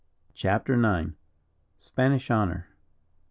CHAPTER 0.33 0.73
IX. 0.73 1.11
SPANISH 1.77 2.31
HONOUR. 2.31 2.65